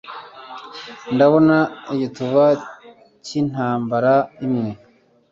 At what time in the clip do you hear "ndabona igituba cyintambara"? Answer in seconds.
1.13-4.13